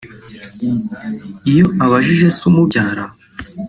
Iyo 1.51 1.65
ubajije 1.83 2.27
se 2.35 2.41
umubyara 2.49 3.05